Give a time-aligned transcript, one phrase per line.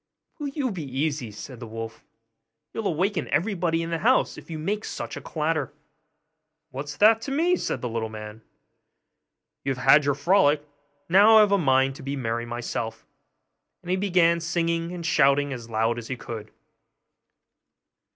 [0.39, 2.03] 'Will you be easy?' said the wolf;
[2.73, 5.73] 'you'll awaken everybody in the house if you make such a clatter.'
[6.71, 8.41] 'What's that to me?' said the little man;
[9.63, 10.65] 'you have had your frolic,
[11.07, 13.05] now I've a mind to be merry myself';
[13.83, 16.49] and he began, singing and shouting as loud as he could.